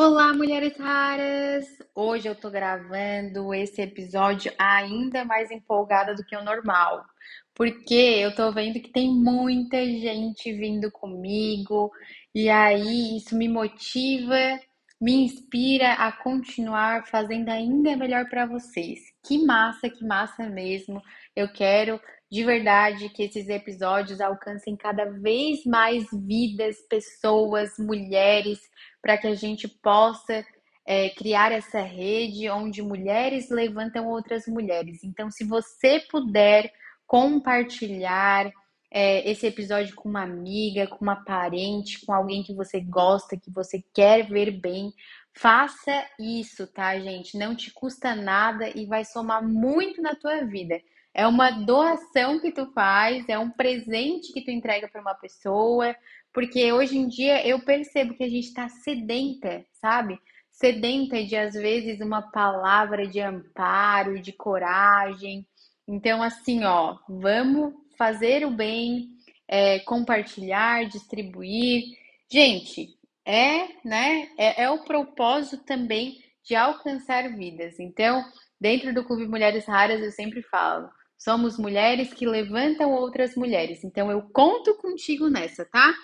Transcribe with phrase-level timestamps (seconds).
[0.00, 1.66] Olá, mulheres raras!
[1.92, 7.04] Hoje eu tô gravando esse episódio ainda mais empolgada do que o normal,
[7.52, 11.90] porque eu tô vendo que tem muita gente vindo comigo,
[12.32, 14.60] e aí isso me motiva,
[15.00, 19.00] me inspira a continuar fazendo ainda melhor para vocês.
[19.26, 21.02] Que massa, que massa mesmo!
[21.34, 28.60] Eu quero de verdade que esses episódios alcancem cada vez mais vidas, pessoas, mulheres
[29.02, 30.44] para que a gente possa
[30.86, 35.04] é, criar essa rede onde mulheres levantam outras mulheres.
[35.04, 36.72] Então, se você puder
[37.06, 38.50] compartilhar
[38.90, 43.50] é, esse episódio com uma amiga, com uma parente, com alguém que você gosta, que
[43.50, 44.92] você quer ver bem,
[45.34, 47.36] faça isso, tá, gente?
[47.36, 50.80] Não te custa nada e vai somar muito na tua vida.
[51.14, 55.94] É uma doação que tu faz, é um presente que tu entrega para uma pessoa,
[56.32, 60.18] porque hoje em dia eu percebo que a gente está sedenta, sabe?
[60.50, 65.46] Sedenta de, às vezes, uma palavra de amparo, de coragem.
[65.86, 69.08] Então, assim, ó, vamos fazer o bem,
[69.46, 71.84] é, compartilhar, distribuir.
[72.30, 72.88] Gente,
[73.24, 74.28] é, né?
[74.36, 77.78] É, é o propósito também de alcançar vidas.
[77.78, 78.24] Então,
[78.60, 83.84] dentro do Clube Mulheres Raras, eu sempre falo: somos mulheres que levantam outras mulheres.
[83.84, 85.94] Então, eu conto contigo nessa, tá?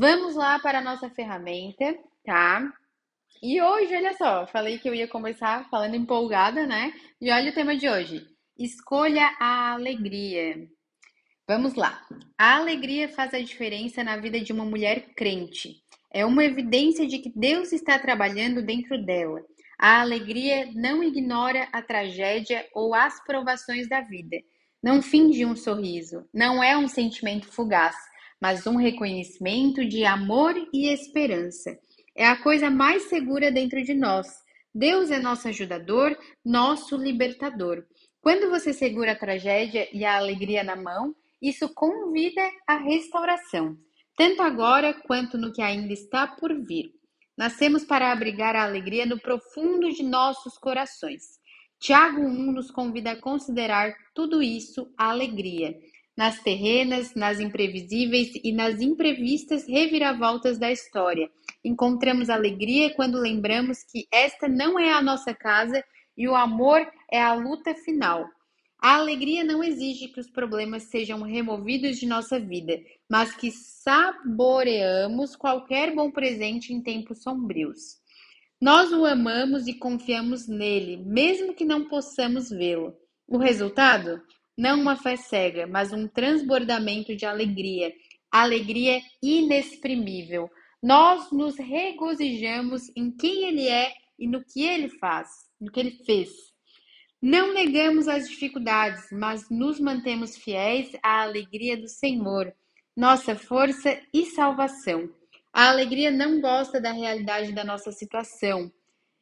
[0.00, 1.92] Vamos lá para a nossa ferramenta,
[2.24, 2.72] tá?
[3.42, 6.92] E hoje, olha só, falei que eu ia começar falando empolgada, né?
[7.20, 8.24] E olha o tema de hoje:
[8.56, 10.68] escolha a alegria.
[11.48, 12.00] Vamos lá.
[12.38, 15.82] A alegria faz a diferença na vida de uma mulher crente.
[16.14, 19.40] É uma evidência de que Deus está trabalhando dentro dela.
[19.76, 24.36] A alegria não ignora a tragédia ou as provações da vida.
[24.80, 26.24] Não finge um sorriso.
[26.32, 27.96] Não é um sentimento fugaz
[28.40, 31.78] mas um reconhecimento de amor e esperança.
[32.16, 34.26] É a coisa mais segura dentro de nós.
[34.74, 37.84] Deus é nosso ajudador, nosso libertador.
[38.20, 43.76] Quando você segura a tragédia e a alegria na mão, isso convida à restauração,
[44.16, 46.92] tanto agora quanto no que ainda está por vir.
[47.36, 51.38] Nascemos para abrigar a alegria no profundo de nossos corações.
[51.78, 55.78] Tiago 1 nos convida a considerar tudo isso alegria
[56.18, 61.30] nas terrenas, nas imprevisíveis e nas imprevistas reviravoltas da história.
[61.64, 65.80] Encontramos alegria quando lembramos que esta não é a nossa casa
[66.16, 68.26] e o amor é a luta final.
[68.82, 75.36] A alegria não exige que os problemas sejam removidos de nossa vida, mas que saboreamos
[75.36, 77.96] qualquer bom presente em tempos sombrios.
[78.60, 82.92] Nós o amamos e confiamos nele, mesmo que não possamos vê-lo.
[83.24, 84.20] O resultado?
[84.58, 87.92] Não uma fé cega, mas um transbordamento de alegria,
[88.28, 90.50] alegria inexprimível.
[90.82, 95.28] Nós nos regozijamos em quem Ele é e no que Ele faz,
[95.60, 96.30] no que Ele fez.
[97.22, 102.52] Não negamos as dificuldades, mas nos mantemos fiéis à alegria do Senhor,
[102.96, 105.08] nossa força e salvação.
[105.52, 108.72] A alegria não gosta da realidade da nossa situação,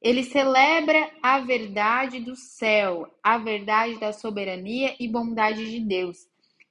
[0.00, 6.18] ele celebra a verdade do céu, a verdade da soberania e bondade de Deus.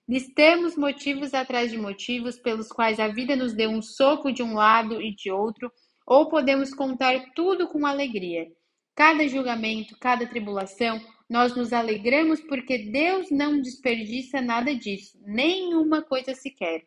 [0.08, 4.56] Listemos motivos atrás de motivos pelos quais a vida nos deu um soco de um
[4.56, 5.72] lado e de outro,
[6.08, 8.48] ou podemos contar tudo com alegria.
[8.96, 16.34] Cada julgamento, cada tribulação, nós nos alegramos porque Deus não desperdiça nada disso, nenhuma coisa
[16.34, 16.82] sequer.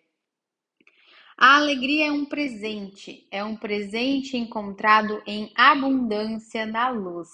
[1.44, 7.30] A alegria é um presente, é um presente encontrado em abundância na luz,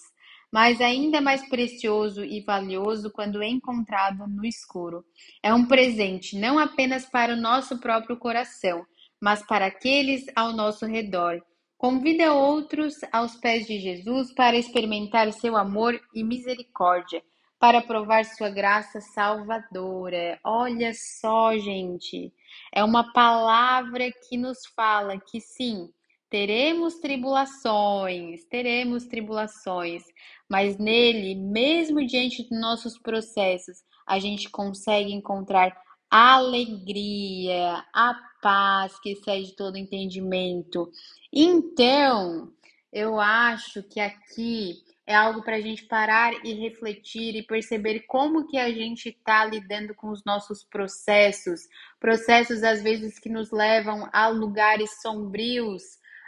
[0.50, 5.04] mas ainda mais precioso e valioso quando encontrado no escuro.
[5.42, 8.82] É um presente não apenas para o nosso próprio coração,
[9.20, 11.42] mas para aqueles ao nosso redor.
[11.76, 17.22] Convida outros aos pés de Jesus para experimentar seu amor e misericórdia
[17.58, 20.38] para provar sua graça salvadora.
[20.44, 22.32] Olha só, gente,
[22.72, 25.90] é uma palavra que nos fala que sim,
[26.30, 30.04] teremos tribulações, teremos tribulações,
[30.48, 35.76] mas nele, mesmo diante dos nossos processos, a gente consegue encontrar
[36.10, 40.90] alegria, a paz que excede todo entendimento.
[41.32, 42.52] Então,
[42.92, 44.76] eu acho que aqui
[45.08, 49.42] é algo para a gente parar e refletir e perceber como que a gente está
[49.42, 51.62] lidando com os nossos processos,
[51.98, 55.82] processos às vezes que nos levam a lugares sombrios,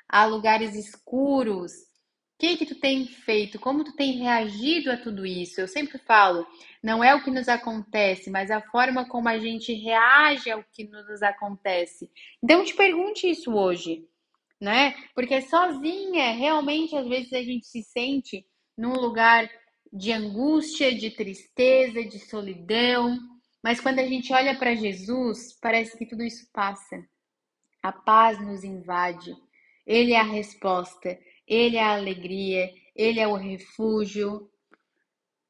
[0.08, 1.72] a lugares escuros.
[1.72, 3.60] O que que tu tem feito?
[3.60, 5.60] Como tu tem reagido a tudo isso?
[5.60, 6.46] Eu sempre falo,
[6.82, 10.84] não é o que nos acontece, mas a forma como a gente reage ao que
[10.88, 12.10] nos acontece.
[12.42, 14.08] Então te pergunte isso hoje.
[14.60, 14.94] né?
[15.14, 18.46] Porque sozinha, realmente, às vezes a gente se sente
[18.80, 19.46] num lugar
[19.92, 23.18] de angústia, de tristeza, de solidão.
[23.62, 27.04] Mas quando a gente olha para Jesus, parece que tudo isso passa.
[27.82, 29.36] A paz nos invade.
[29.86, 34.50] Ele é a resposta, ele é a alegria, ele é o refúgio.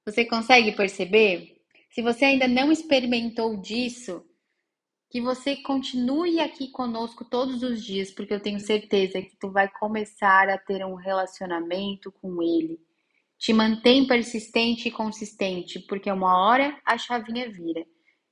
[0.04, 1.56] Você consegue perceber?
[1.90, 4.24] Se você ainda não experimentou disso,
[5.08, 9.68] que você continue aqui conosco todos os dias, porque eu tenho certeza que tu vai
[9.68, 12.80] começar a ter um relacionamento com ele.
[13.40, 17.84] Te mantém persistente e consistente, porque uma hora a chavinha vira.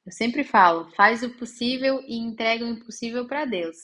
[0.06, 3.76] Eu sempre falo, faz o possível e entrega o impossível para Deus.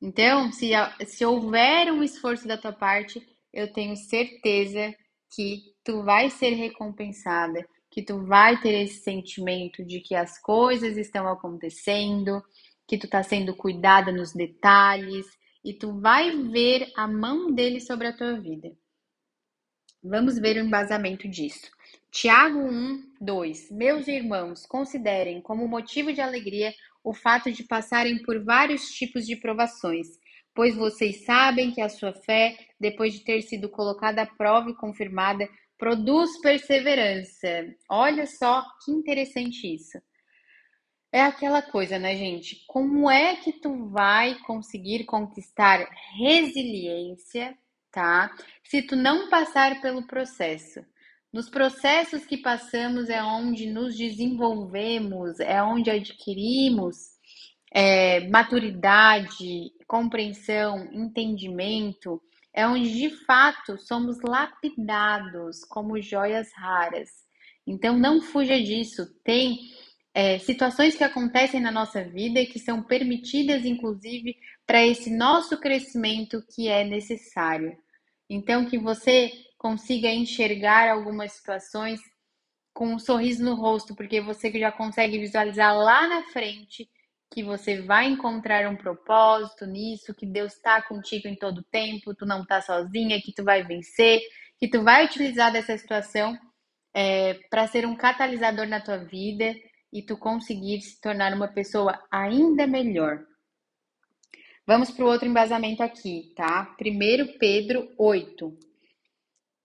[0.00, 0.70] Então, se,
[1.06, 3.20] se houver um esforço da tua parte,
[3.52, 4.94] eu tenho certeza
[5.34, 10.96] que tu vai ser recompensada que tu vai ter esse sentimento de que as coisas
[10.96, 12.42] estão acontecendo,
[12.86, 15.26] que tu tá sendo cuidada nos detalhes
[15.64, 18.70] e tu vai ver a mão dele sobre a tua vida.
[20.02, 21.70] Vamos ver o embasamento disso.
[22.10, 23.70] Tiago 1, 2.
[23.70, 26.72] Meus irmãos, considerem como motivo de alegria
[27.04, 30.06] o fato de passarem por vários tipos de provações,
[30.54, 34.74] pois vocês sabem que a sua fé, depois de ter sido colocada à prova e
[34.74, 35.48] confirmada,
[35.80, 37.74] Produz perseverança.
[37.88, 39.96] Olha só que interessante isso.
[41.10, 42.66] É aquela coisa, né, gente?
[42.66, 45.88] Como é que tu vai conseguir conquistar
[46.18, 47.56] resiliência,
[47.90, 48.30] tá?
[48.64, 50.80] Se tu não passar pelo processo.
[51.32, 56.96] Nos processos que passamos é onde nos desenvolvemos, é onde adquirimos
[57.72, 62.20] é, maturidade, compreensão, entendimento
[62.52, 67.08] é onde de fato somos lapidados como joias raras.
[67.66, 69.06] Então não fuja disso.
[69.22, 69.58] Tem
[70.12, 74.36] é, situações que acontecem na nossa vida que são permitidas, inclusive,
[74.70, 77.76] para esse nosso crescimento que é necessário.
[78.28, 82.00] Então, que você consiga enxergar algumas situações
[82.72, 86.88] com um sorriso no rosto, porque você já consegue visualizar lá na frente
[87.32, 92.24] que você vai encontrar um propósito nisso, que Deus está contigo em todo tempo, tu
[92.24, 94.20] não está sozinha, que tu vai vencer,
[94.56, 96.38] que tu vai utilizar dessa situação
[96.94, 99.52] é, para ser um catalisador na tua vida
[99.92, 103.28] e tu conseguir se tornar uma pessoa ainda melhor.
[104.70, 106.76] Vamos para o outro embasamento aqui, tá?
[106.80, 108.56] 1 Pedro 8.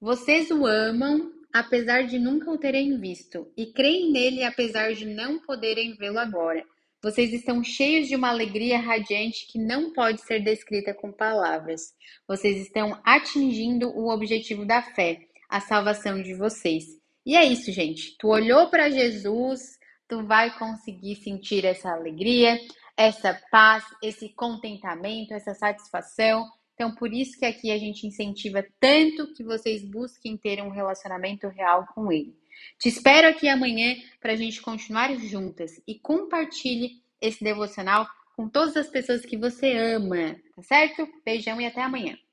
[0.01, 5.37] Vocês o amam apesar de nunca o terem visto, e creem nele apesar de não
[5.37, 6.65] poderem vê-lo agora.
[7.03, 11.93] Vocês estão cheios de uma alegria radiante que não pode ser descrita com palavras.
[12.27, 16.83] Vocês estão atingindo o objetivo da fé, a salvação de vocês.
[17.23, 18.17] E é isso, gente.
[18.17, 22.59] Tu olhou para Jesus, tu vai conseguir sentir essa alegria,
[22.97, 26.50] essa paz, esse contentamento, essa satisfação.
[26.74, 31.47] Então, por isso que aqui a gente incentiva tanto que vocês busquem ter um relacionamento
[31.47, 32.38] real com Ele.
[32.80, 38.75] Te espero aqui amanhã para a gente continuar juntas e compartilhe esse devocional com todas
[38.75, 41.07] as pessoas que você ama, tá certo?
[41.24, 42.18] Beijão e até amanhã.